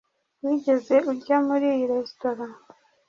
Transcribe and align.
Wigeze 0.43 0.95
urya 1.11 1.37
muri 1.47 1.65
iyi 1.73 1.85
resitora? 1.91 2.45